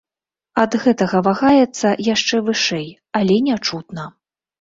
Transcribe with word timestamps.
Ад 0.61 0.77
гэтага 0.85 1.19
вагаецца 1.27 1.89
яшчэ 2.07 2.39
вышэй, 2.47 2.87
але 3.21 3.37
нячутна. 3.49 4.07